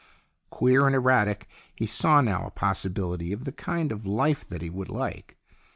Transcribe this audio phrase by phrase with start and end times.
[0.49, 4.69] Queer and erratic, he saw now a possibility of the kind of life that he
[4.71, 5.37] would like.